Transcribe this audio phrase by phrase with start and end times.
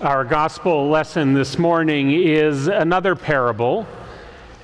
[0.00, 3.86] Our gospel lesson this morning is another parable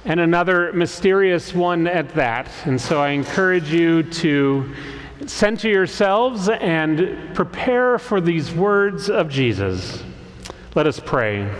[0.06, 2.48] and another mysterious one at that.
[2.64, 4.74] And so I encourage you to
[5.26, 10.02] center yourselves and prepare for these words of Jesus.
[10.74, 11.54] Let us pray.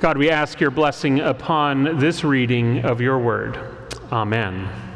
[0.00, 3.58] God, we ask your blessing upon this reading of your word.
[4.12, 4.87] Amen.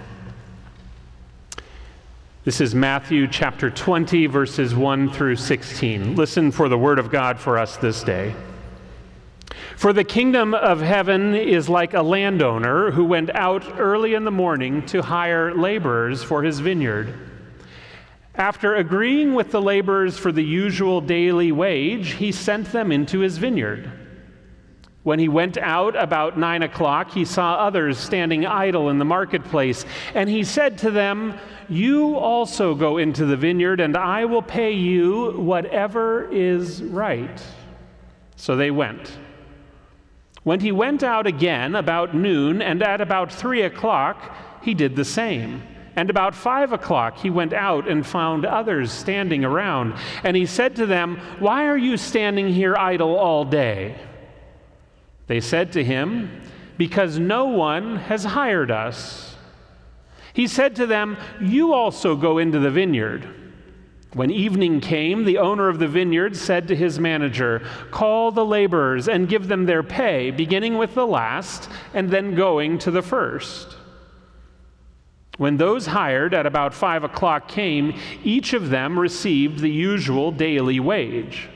[2.45, 6.16] This is Matthew chapter 20, verses 1 through 16.
[6.16, 8.34] Listen for the word of God for us this day.
[9.77, 14.33] For the kingdom of heaven is like a landowner who went out early in the
[14.33, 17.14] morning to hire laborers for his vineyard.
[18.34, 23.38] After agreeing with the laborers for the usual daily wage, he sent them into his
[23.38, 23.88] vineyard.
[25.02, 29.84] When he went out about nine o'clock, he saw others standing idle in the marketplace,
[30.15, 31.38] and he said to them,
[31.69, 37.42] You also go into the vineyard, and I will pay you whatever is right.
[38.37, 39.19] So they went.
[40.45, 45.05] When he went out again about noon, and at about three o'clock, he did the
[45.05, 45.62] same.
[45.97, 49.95] And about five o'clock he went out and found others standing around.
[50.23, 53.97] And he said to them, Why are you standing here idle all day?
[55.33, 56.28] They said to him,
[56.77, 59.34] Because no one has hired us.
[60.34, 63.27] He said to them, You also go into the vineyard.
[64.12, 69.08] When evening came, the owner of the vineyard said to his manager, Call the laborers
[69.08, 73.78] and give them their pay, beginning with the last and then going to the first.
[75.39, 80.78] When those hired at about five o'clock came, each of them received the usual daily
[80.78, 81.48] wage.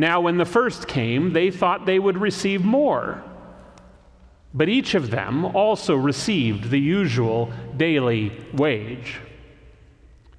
[0.00, 3.22] Now, when the first came, they thought they would receive more.
[4.54, 9.20] But each of them also received the usual daily wage.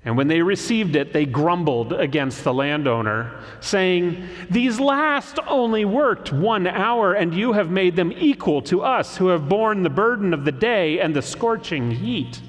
[0.04, 6.34] And when they received it, they grumbled against the landowner, saying, These last only worked
[6.34, 10.34] one hour, and you have made them equal to us who have borne the burden
[10.34, 12.42] of the day and the scorching heat.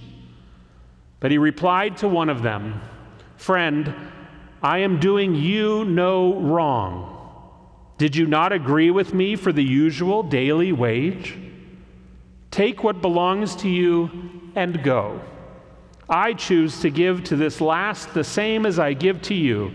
[1.20, 2.80] But he replied to one of them,
[3.36, 4.11] Friend,
[4.62, 7.08] I am doing you no wrong.
[7.98, 11.36] Did you not agree with me for the usual daily wage?
[12.52, 14.10] Take what belongs to you
[14.54, 15.20] and go.
[16.08, 19.72] I choose to give to this last the same as I give to you.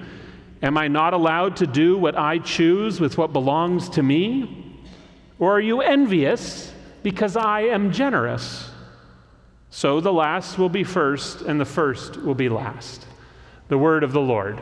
[0.61, 4.75] Am I not allowed to do what I choose with what belongs to me?
[5.39, 8.69] Or are you envious because I am generous?
[9.69, 13.05] So the last will be first, and the first will be last.
[13.67, 14.61] The word of the Lord.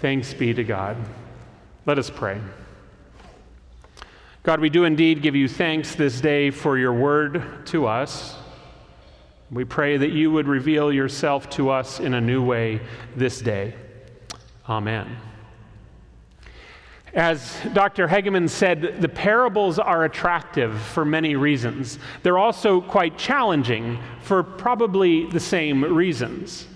[0.00, 0.96] Thanks be to God.
[1.86, 2.38] Let us pray.
[4.42, 8.36] God, we do indeed give you thanks this day for your word to us.
[9.50, 12.80] We pray that you would reveal yourself to us in a new way
[13.16, 13.74] this day.
[14.68, 15.16] Amen.
[17.14, 18.06] As Dr.
[18.06, 21.98] Hegeman said, the parables are attractive for many reasons.
[22.22, 26.66] They're also quite challenging for probably the same reasons.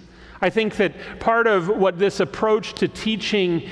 [0.43, 3.69] I think that part of what this approach to teaching,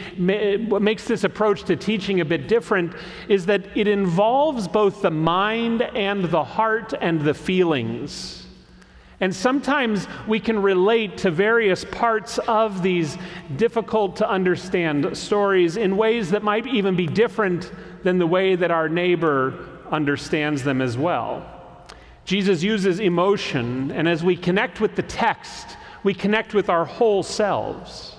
[0.68, 2.94] what makes this approach to teaching a bit different,
[3.28, 8.46] is that it involves both the mind and the heart and the feelings.
[9.20, 13.16] And sometimes we can relate to various parts of these
[13.56, 17.72] difficult to understand stories in ways that might even be different
[18.04, 21.44] than the way that our neighbor understands them as well.
[22.26, 27.22] Jesus uses emotion, and as we connect with the text, we connect with our whole
[27.22, 28.16] selves.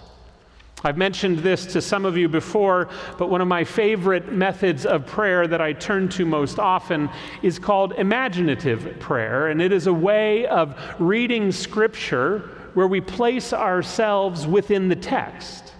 [0.83, 5.07] I've mentioned this to some of you before, but one of my favorite methods of
[5.07, 7.09] prayer that I turn to most often
[7.41, 9.47] is called imaginative prayer.
[9.47, 15.73] And it is a way of reading scripture where we place ourselves within the text.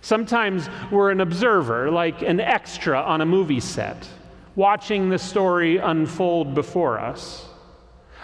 [0.00, 4.08] Sometimes we're an observer, like an extra on a movie set,
[4.56, 7.45] watching the story unfold before us.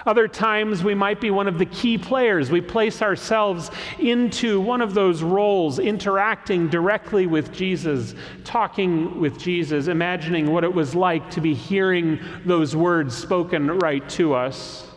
[0.04, 2.50] Other times, we might be one of the key players.
[2.50, 8.14] We place ourselves into one of those roles, interacting directly with Jesus,
[8.44, 14.06] talking with Jesus, imagining what it was like to be hearing those words spoken right
[14.10, 14.88] to us.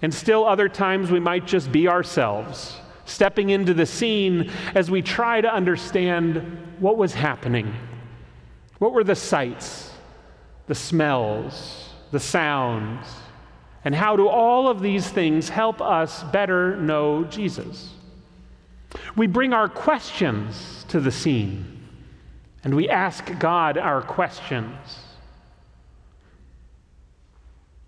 [0.00, 5.02] And still, other times, we might just be ourselves, stepping into the scene as we
[5.02, 6.38] try to understand
[6.78, 7.74] what was happening.
[8.78, 9.92] What were the sights,
[10.66, 13.06] the smells, the sounds?
[13.84, 17.90] And how do all of these things help us better know Jesus?
[19.16, 21.72] We bring our questions to the scene
[22.64, 24.98] and we ask God our questions.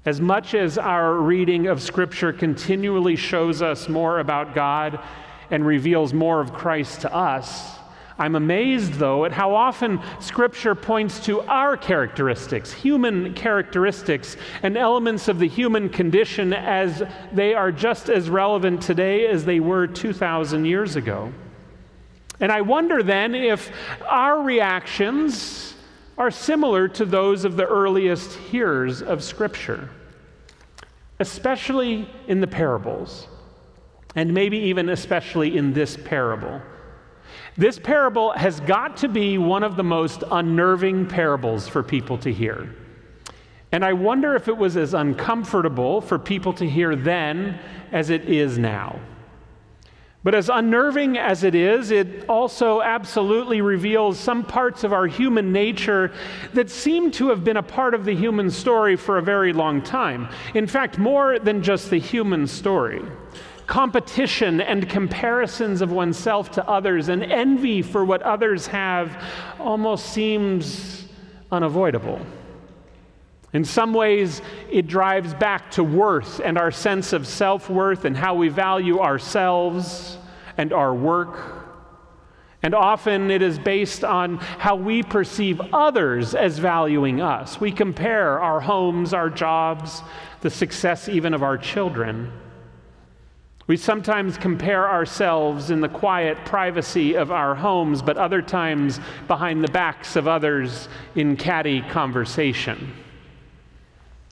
[0.05, 4.99] As much as our reading of Scripture continually shows us more about God
[5.51, 7.79] and reveals more of Christ to us,
[8.17, 15.27] I'm amazed, though, at how often Scripture points to our characteristics, human characteristics, and elements
[15.27, 17.03] of the human condition as
[17.33, 21.33] they are just as relevant today as they were 2,000 years ago.
[22.39, 23.73] And I wonder then if
[24.09, 25.75] our reactions
[26.17, 29.89] are similar to those of the earliest hearers of Scripture,
[31.19, 33.27] especially in the parables,
[34.15, 36.61] and maybe even especially in this parable.
[37.57, 42.33] This parable has got to be one of the most unnerving parables for people to
[42.33, 42.75] hear.
[43.71, 47.61] And I wonder if it was as uncomfortable for people to hear then
[47.93, 48.99] as it is now.
[50.25, 55.53] But as unnerving as it is, it also absolutely reveals some parts of our human
[55.53, 56.13] nature
[56.55, 59.83] that seem to have been a part of the human story for a very long
[59.83, 60.29] time.
[60.55, 63.03] In fact, more than just the human story
[63.67, 69.23] competition and comparisons of oneself to others and envy for what others have
[69.59, 71.07] almost seems
[71.51, 72.21] unavoidable.
[73.53, 78.17] In some ways, it drives back to worth and our sense of self worth and
[78.17, 80.19] how we value ourselves
[80.57, 81.63] and our work.
[82.65, 87.61] And often it is based on how we perceive others as valuing us.
[87.61, 90.03] We compare our homes, our jobs,
[90.41, 92.33] the success even of our children.
[93.67, 99.65] We sometimes compare ourselves in the quiet privacy of our homes, but other times behind
[99.65, 102.93] the backs of others in catty conversation.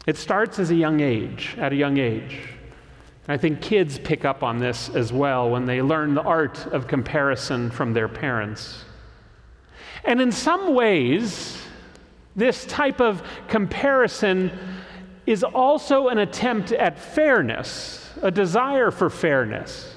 [0.06, 2.40] It starts as a young age, at a young age.
[3.26, 6.86] I think kids pick up on this as well when they learn the art of
[6.86, 8.84] comparison from their parents.
[10.04, 11.56] And in some ways,
[12.36, 14.50] this type of comparison
[15.24, 19.94] is also an attempt at fairness a desire for fairness.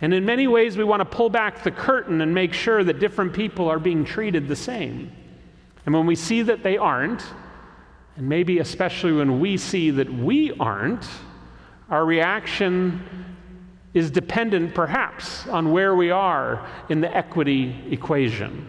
[0.00, 3.00] And in many ways, we want to pull back the curtain and make sure that
[3.00, 5.10] different people are being treated the same.
[5.86, 7.24] And when we see that they aren't,
[8.16, 11.06] and maybe especially when we see that we aren't,
[11.90, 13.00] our reaction
[13.94, 18.68] is dependent perhaps on where we are in the equity equation.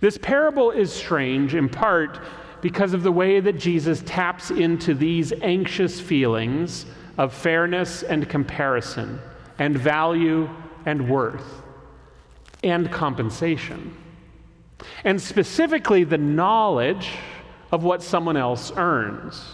[0.00, 2.20] This parable is strange in part
[2.60, 9.20] because of the way that Jesus taps into these anxious feelings of fairness and comparison,
[9.58, 10.48] and value
[10.86, 11.62] and worth,
[12.62, 13.96] and compensation.
[15.04, 17.10] And specifically, the knowledge
[17.72, 19.44] of what someone else earns.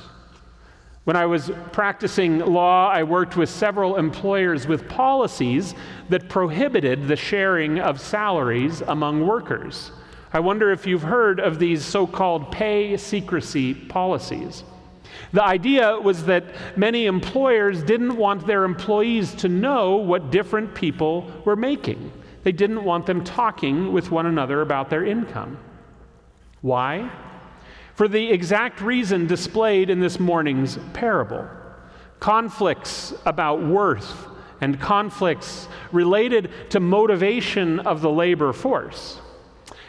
[1.05, 5.75] When I was practicing law, I worked with several employers with policies
[6.09, 9.91] that prohibited the sharing of salaries among workers.
[10.35, 14.65] I wonder if you've heard of these so called pay secrecy policies.
[15.33, 16.45] The idea was that
[16.77, 22.11] many employers didn't want their employees to know what different people were making.
[22.43, 25.57] They didn't want them talking with one another about their income.
[26.63, 27.13] Why?
[27.95, 31.49] For the exact reason displayed in this morning's parable
[32.19, 34.27] conflicts about worth
[34.61, 39.21] and conflicts related to motivation of the labor force.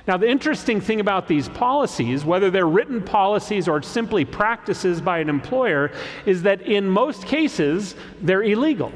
[0.07, 5.17] Now, the interesting thing about these policies, whether they're written policies or simply practices by
[5.17, 5.91] an employer,
[6.27, 8.91] is that in most cases, they're illegal.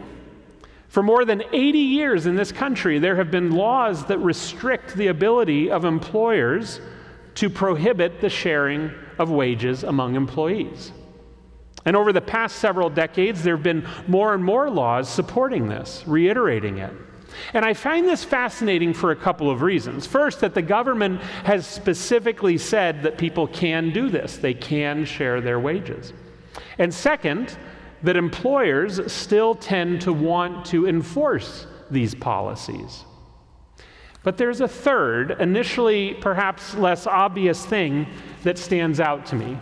[0.87, 5.07] For more than 80 years in this country, there have been laws that restrict the
[5.07, 6.79] ability of employers
[7.35, 10.91] to prohibit the sharing of wages among employees.
[11.85, 16.03] And over the past several decades, there have been more and more laws supporting this,
[16.05, 16.93] reiterating it.
[17.53, 20.05] And I find this fascinating for a couple of reasons.
[20.05, 25.41] First, that the government has specifically said that people can do this, they can share
[25.41, 26.13] their wages.
[26.77, 27.57] And second,
[28.03, 33.03] that employers still tend to want to enforce these policies.
[34.23, 38.07] But there's a third, initially perhaps less obvious thing
[38.43, 39.57] that stands out to me.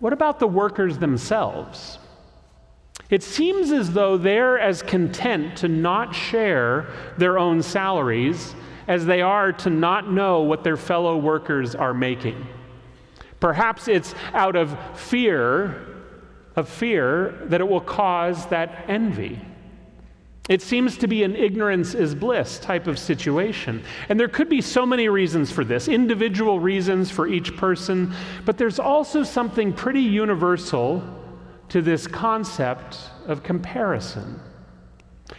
[0.00, 1.98] What about the workers themselves?
[3.10, 6.86] It seems as though they're as content to not share
[7.18, 8.54] their own salaries
[8.88, 12.46] as they are to not know what their fellow workers are making.
[13.40, 15.86] Perhaps it's out of fear,
[16.56, 19.40] of fear that it will cause that envy.
[20.48, 23.82] It seems to be an ignorance is bliss type of situation.
[24.10, 28.12] And there could be so many reasons for this, individual reasons for each person,
[28.44, 31.02] but there's also something pretty universal
[31.68, 34.40] to this concept of comparison.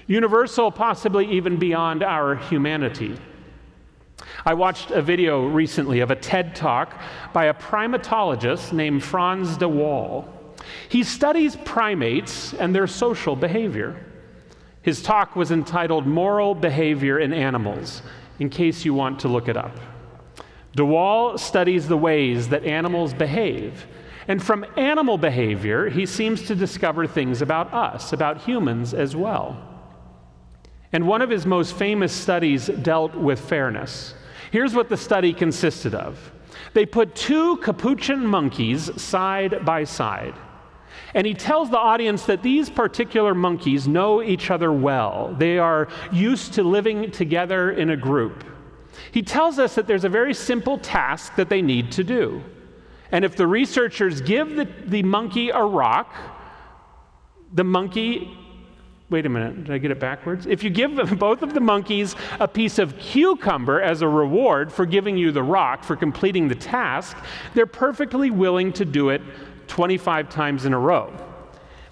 [0.08, 3.18] Universal, possibly even beyond our humanity.
[4.46, 7.02] I watched a video recently of a TED talk
[7.34, 10.28] by a primatologist named Frans de Waal.
[10.90, 14.06] He studies primates and their social behavior.
[14.82, 18.02] His talk was entitled Moral Behavior in Animals,
[18.40, 19.80] in case you want to look it up.
[20.76, 23.88] De Waal studies the ways that animals behave.
[24.28, 29.58] And from animal behavior, he seems to discover things about us, about humans as well.
[30.92, 34.16] And one of his most famous studies dealt with fairness.
[34.52, 36.32] Here's what the study consisted of
[36.74, 40.34] they put two capuchin monkeys side by side.
[41.14, 45.34] And he tells the audience that these particular monkeys know each other well.
[45.38, 48.44] They are used to living together in a group.
[49.12, 52.44] He tells us that there's a very simple task that they need to do.
[53.12, 56.14] And if the researchers give the, the monkey a rock,
[57.54, 58.38] the monkey
[59.12, 60.48] Wait a minute, did I get it backwards?
[60.48, 64.86] If you give both of the monkeys a piece of cucumber as a reward for
[64.86, 67.16] giving you the rock, for completing the task,
[67.54, 69.22] they're perfectly willing to do it
[69.68, 71.14] 25 times in a row.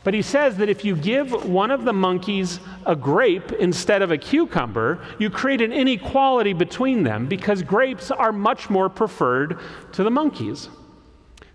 [0.04, 4.12] But he says that if you give one of the monkeys a grape instead of
[4.12, 9.60] a cucumber, you create an inequality between them because grapes are much more preferred
[9.94, 10.68] to the monkeys.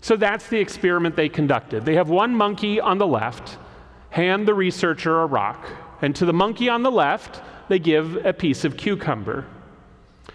[0.01, 1.85] So that's the experiment they conducted.
[1.85, 3.57] They have one monkey on the left,
[4.09, 5.67] hand the researcher a rock,
[6.01, 9.45] and to the monkey on the left, they give a piece of cucumber.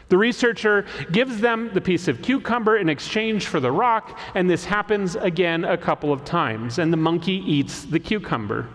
[0.08, 4.64] The researcher gives them the piece of cucumber in exchange for the rock, and this
[4.64, 8.68] happens again a couple of times, and the monkey eats the cucumber.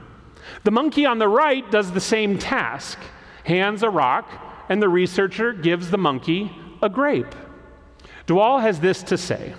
[0.64, 2.98] The monkey on the right does the same task,
[3.44, 4.28] hands a rock,
[4.70, 7.36] and the researcher gives the monkey a grape.
[8.26, 9.54] De Waal has this to say.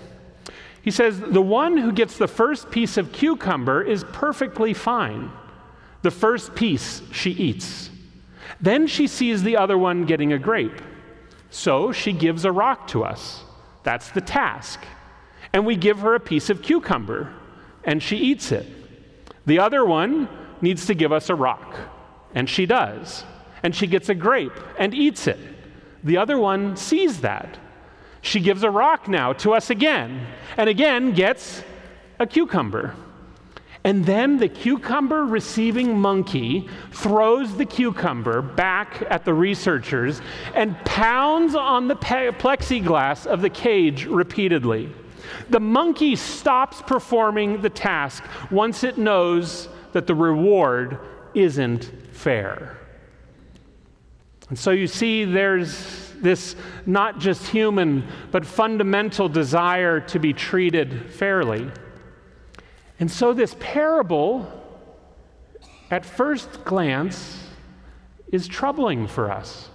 [0.81, 5.31] He says, The one who gets the first piece of cucumber is perfectly fine.
[6.01, 7.89] The first piece she eats.
[8.59, 10.81] Then she sees the other one getting a grape.
[11.49, 13.43] So she gives a rock to us.
[13.83, 14.79] That's the task.
[15.53, 17.33] And we give her a piece of cucumber,
[17.83, 18.65] and she eats it.
[19.45, 20.29] The other one
[20.61, 21.75] needs to give us a rock,
[22.33, 23.25] and she does.
[23.63, 25.39] And she gets a grape and eats it.
[26.03, 27.57] The other one sees that.
[28.21, 31.63] She gives a rock now to us again, and again gets
[32.19, 32.95] a cucumber.
[33.83, 40.21] And then the cucumber receiving monkey throws the cucumber back at the researchers
[40.53, 44.93] and pounds on the plexiglass of the cage repeatedly.
[45.49, 50.99] The monkey stops performing the task once it knows that the reward
[51.33, 52.77] isn't fair.
[54.49, 61.11] And so you see, there's this not just human, but fundamental desire to be treated
[61.13, 61.69] fairly.
[62.99, 64.47] And so, this parable,
[65.89, 67.43] at first glance,
[68.31, 69.69] is troubling for us.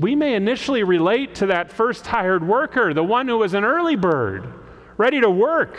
[0.00, 3.96] We may initially relate to that first hired worker, the one who was an early
[3.96, 4.52] bird,
[4.96, 5.78] ready to work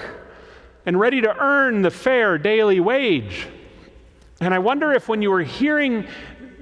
[0.86, 3.48] and ready to earn the fair daily wage.
[4.42, 6.06] And I wonder if when you were hearing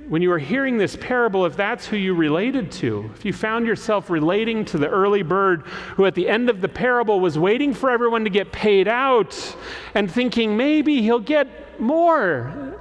[0.08, 3.66] when you were hearing this parable, if that's who you related to, if you found
[3.66, 5.64] yourself relating to the early bird
[5.96, 9.56] who at the end of the parable was waiting for everyone to get paid out
[9.96, 12.80] and thinking maybe he'll get more,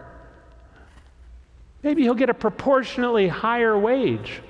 [1.83, 4.41] maybe he'll get a proportionately higher wage.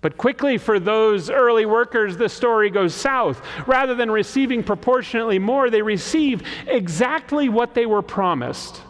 [0.00, 3.40] But quickly, for those early workers, the story goes south.
[3.66, 8.80] Rather than receiving proportionately more, they receive exactly what they were promised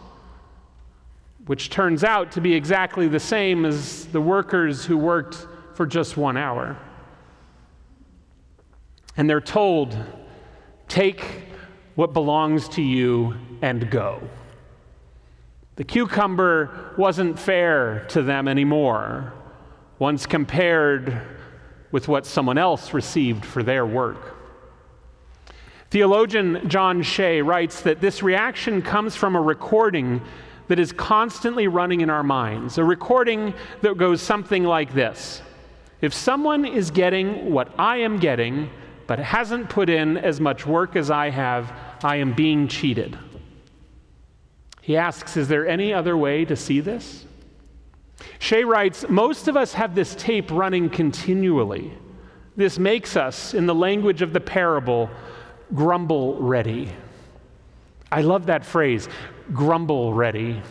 [1.45, 6.15] which turns out to be exactly the same as the workers who worked for just
[6.15, 6.77] one hour.
[9.17, 9.95] And they're told,
[10.87, 11.43] take
[11.95, 14.21] what belongs to you and go.
[15.75, 19.33] The cucumber wasn't fair to them anymore,
[19.99, 21.21] once compared
[21.91, 24.35] with what someone else received for their work.
[25.89, 30.21] Theologian John Shea writes that this reaction comes from a recording
[30.67, 35.41] that is constantly running in our minds, a recording that goes something like this
[36.01, 38.69] If someone is getting what I am getting,
[39.07, 43.17] but hasn't put in as much work as I have, I am being cheated.
[44.81, 47.25] He asks, Is there any other way to see this?
[48.39, 51.93] Shea writes, Most of us have this tape running continually.
[52.55, 55.09] This makes us, in the language of the parable,
[55.73, 56.89] grumble ready.
[58.11, 59.09] I love that phrase
[59.51, 60.61] grumble ready.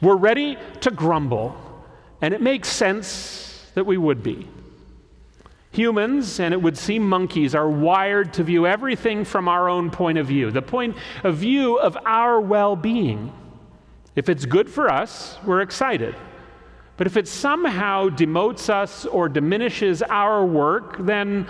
[0.00, 1.56] We're ready to grumble,
[2.20, 4.48] and it makes sense that we would be.
[5.72, 10.18] Humans, and it would seem monkeys, are wired to view everything from our own point
[10.18, 13.32] of view, the point of view of our well being.
[14.14, 16.14] If it's good for us, we're excited.
[16.96, 21.48] But if it somehow demotes us or diminishes our work, then,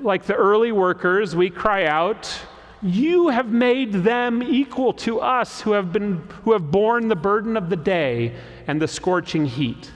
[0.00, 2.40] like the early workers, we cry out,
[2.82, 7.56] You have made them equal to us who have, been, who have borne the burden
[7.56, 8.34] of the day
[8.66, 9.90] and the scorching heat.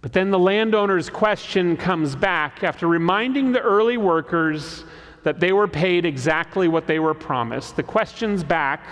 [0.00, 4.84] But then the landowner's question comes back after reminding the early workers
[5.24, 7.76] that they were paid exactly what they were promised.
[7.76, 8.84] The questions back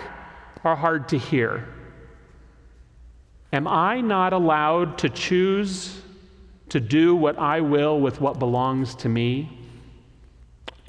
[0.63, 1.67] are hard to hear.
[3.53, 6.01] Am I not allowed to choose
[6.69, 9.57] to do what I will with what belongs to me?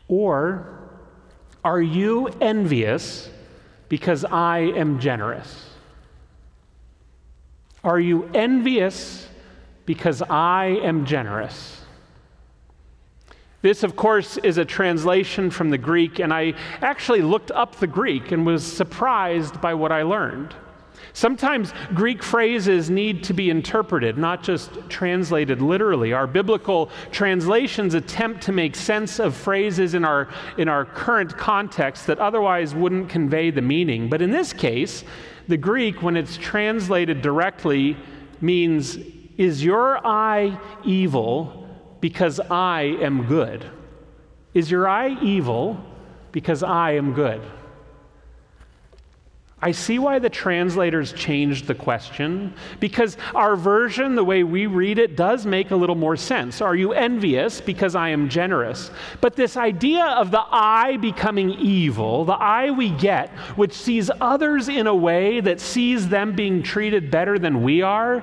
[0.09, 0.78] Or
[1.69, 3.29] are you envious
[3.91, 5.71] because I am generous?
[7.85, 9.29] Are you envious
[9.89, 11.81] because I am generous.
[13.63, 17.87] This, of course, is a translation from the Greek, and I actually looked up the
[17.87, 20.55] Greek and was surprised by what I learned.
[21.13, 26.13] Sometimes Greek phrases need to be interpreted, not just translated literally.
[26.13, 32.07] Our biblical translations attempt to make sense of phrases in our, in our current context
[32.07, 34.09] that otherwise wouldn't convey the meaning.
[34.09, 35.05] But in this case,
[35.49, 37.97] the Greek, when it's translated directly,
[38.41, 38.99] means
[39.37, 41.67] is your eye evil
[42.01, 43.65] because I am good?
[44.55, 45.83] Is your eye evil
[46.33, 47.41] because I am good?
[49.61, 55.01] I see why the translators changed the question because our version, the way we read
[55.01, 56.61] it, does make a little more sense.
[56.61, 58.93] Are you envious because I am generous?
[59.21, 64.69] But this idea of the eye becoming evil, the eye we get, which sees others
[64.69, 68.23] in a way that sees them being treated better than we are,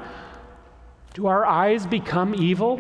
[1.15, 2.79] do our eyes become evil?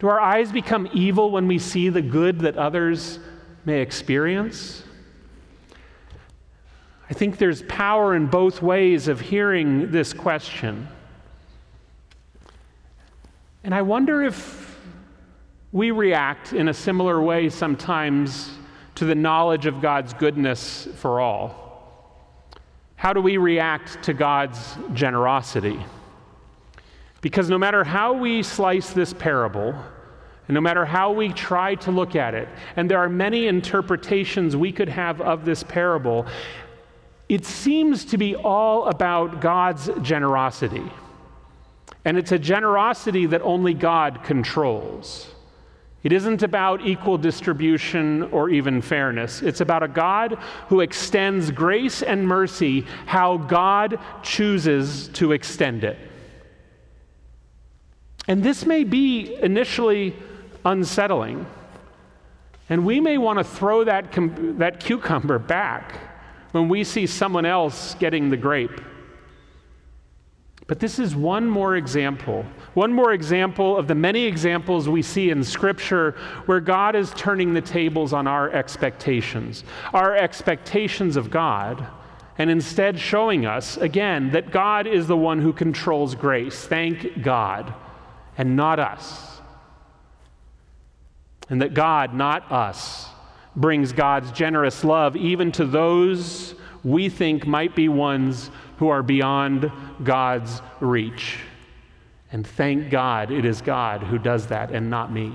[0.00, 3.20] Do our eyes become evil when we see the good that others
[3.64, 4.82] may experience?
[7.10, 10.88] I think there's power in both ways of hearing this question.
[13.64, 14.78] And I wonder if
[15.72, 18.50] we react in a similar way sometimes
[18.94, 21.68] to the knowledge of God's goodness for all.
[22.96, 25.78] How do we react to God's generosity?
[27.20, 29.74] Because no matter how we slice this parable,
[30.48, 34.56] and no matter how we try to look at it, and there are many interpretations
[34.56, 36.26] we could have of this parable,
[37.28, 40.90] it seems to be all about God's generosity.
[42.04, 45.28] And it's a generosity that only God controls.
[46.02, 49.42] It isn't about equal distribution or even fairness.
[49.42, 50.38] It's about a God
[50.68, 55.98] who extends grace and mercy how God chooses to extend it.
[58.26, 60.14] And this may be initially
[60.64, 61.46] unsettling.
[62.70, 66.07] And we may want to throw that, com- that cucumber back
[66.52, 68.80] when we see someone else getting the grape.
[70.66, 75.30] But this is one more example, one more example of the many examples we see
[75.30, 76.12] in Scripture
[76.44, 81.86] where God is turning the tables on our expectations, our expectations of God,
[82.36, 86.66] and instead showing us, again, that God is the one who controls grace.
[86.66, 87.74] Thank God
[88.36, 89.40] and not us.
[91.50, 93.08] And that God, not us,
[93.56, 99.70] brings God's generous love even to those we think might be ones who are beyond
[100.02, 101.38] God's reach.
[102.30, 105.32] And thank God it is God who does that and not me.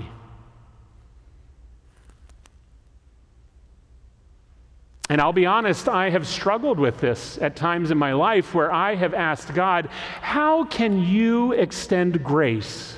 [5.10, 8.72] And I'll be honest, I have struggled with this at times in my life where
[8.72, 9.86] I have asked God,
[10.22, 12.96] How can you extend grace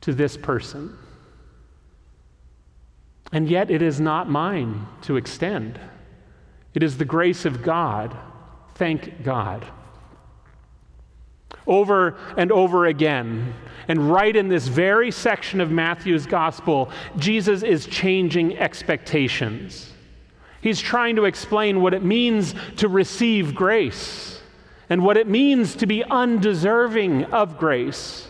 [0.00, 0.98] to this person?
[3.34, 5.80] And yet it is not mine to extend.
[6.72, 8.16] It is the grace of God.
[8.76, 9.66] Thank God.
[11.66, 13.52] Over and over again,
[13.88, 19.90] and right in this very section of Matthew's gospel, Jesus is changing expectations.
[20.60, 24.40] He's trying to explain what it means to receive grace
[24.88, 28.28] and what it means to be undeserving of grace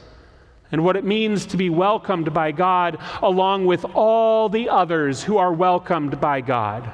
[0.75, 5.37] and what it means to be welcomed by God along with all the others who
[5.37, 6.91] are welcomed by God.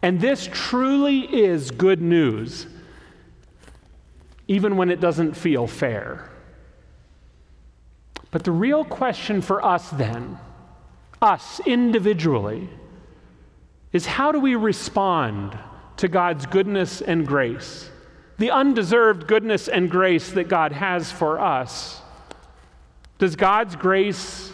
[0.00, 2.66] And this truly is good news,
[4.48, 6.30] even when it doesn't feel fair.
[8.30, 10.38] But the real question for us then,
[11.20, 12.70] us individually,
[13.92, 15.58] is how do we respond
[15.98, 17.90] to God's goodness and grace?
[18.38, 22.00] The undeserved goodness and grace that God has for us.
[23.20, 24.50] Does God's grace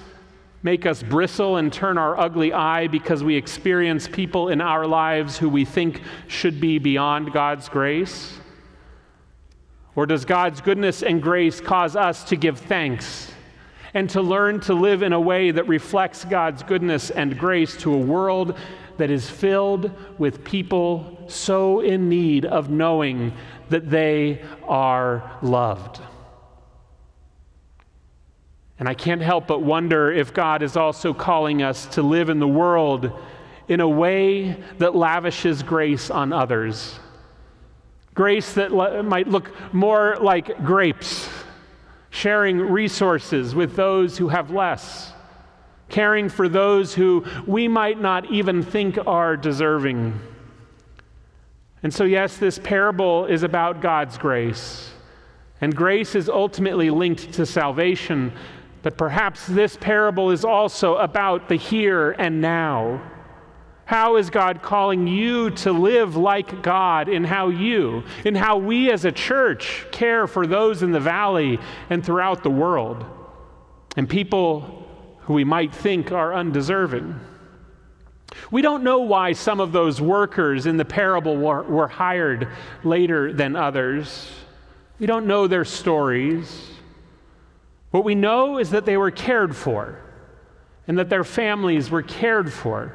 [0.64, 5.38] make us bristle and turn our ugly eye because we experience people in our lives
[5.38, 8.36] who we think should be beyond God's grace?
[9.94, 13.30] Or does God's goodness and grace cause us to give thanks
[13.94, 17.94] and to learn to live in a way that reflects God's goodness and grace to
[17.94, 18.58] a world
[18.96, 23.32] that is filled with people so in need of knowing
[23.68, 26.00] that they are loved.
[28.78, 32.38] And I can't help but wonder if God is also calling us to live in
[32.38, 33.10] the world
[33.68, 36.98] in a way that lavishes grace on others.
[38.14, 38.72] Grace that
[39.04, 41.28] might look more like grapes,
[42.10, 45.12] sharing resources with those who have less,
[45.88, 50.18] caring for those who we might not even think are deserving.
[51.82, 54.90] And so, yes, this parable is about God's grace.
[55.60, 58.32] And grace is ultimately linked to salvation.
[58.86, 63.02] But perhaps this parable is also about the here and now.
[63.84, 68.92] How is God calling you to live like God in how you, in how we
[68.92, 71.58] as a church care for those in the valley
[71.90, 73.04] and throughout the world,
[73.96, 74.86] and people
[75.22, 77.18] who we might think are undeserving?
[78.52, 82.46] We don't know why some of those workers in the parable were, were hired
[82.84, 84.30] later than others.
[85.00, 86.75] We don't know their stories.
[87.90, 89.98] What we know is that they were cared for
[90.86, 92.92] and that their families were cared for.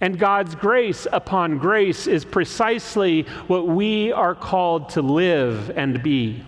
[0.00, 6.44] And God's grace upon grace is precisely what we are called to live and be.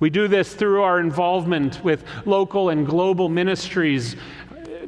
[0.00, 4.16] We do this through our involvement with local and global ministries,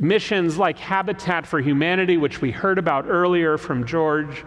[0.01, 4.45] missions like Habitat for Humanity, which we heard about earlier from George.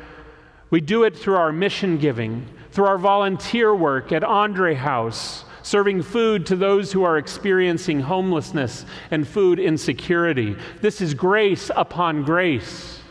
[0.70, 6.02] We do it through our mission giving, through our volunteer work at Andre House, serving
[6.02, 10.56] food to those who are experiencing homelessness and food insecurity.
[10.82, 13.02] This is grace upon grace.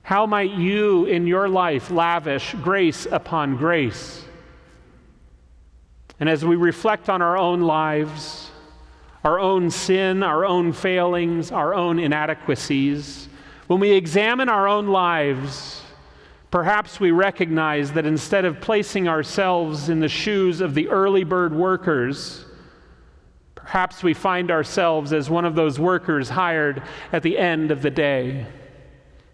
[0.00, 4.24] How might you in your life lavish grace upon grace?
[6.18, 8.50] And as we reflect on our own lives,
[9.22, 13.28] our own sin, our own failings, our own inadequacies,
[13.66, 15.79] when we examine our own lives,
[16.50, 21.54] Perhaps we recognize that instead of placing ourselves in the shoes of the early bird
[21.54, 22.44] workers,
[23.54, 26.82] perhaps we find ourselves as one of those workers hired
[27.12, 28.46] at the end of the day.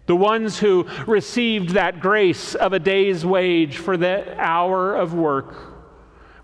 [0.05, 5.55] The ones who received that grace of a day's wage for the hour of work.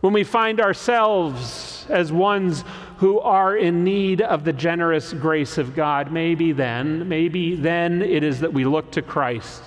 [0.02, 2.64] When we find ourselves as ones
[2.98, 8.24] who are in need of the generous grace of God, maybe then, maybe then it
[8.24, 9.62] is that we look to Christ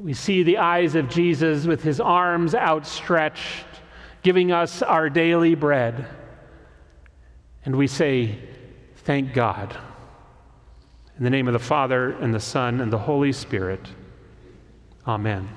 [0.00, 3.66] we see the eyes of Jesus with his arms outstretched,
[4.22, 6.06] giving us our daily bread.
[7.64, 8.38] And we say,
[8.96, 9.76] Thank God.
[11.18, 13.86] In the name of the Father, and the Son, and the Holy Spirit.
[15.06, 15.48] Amen.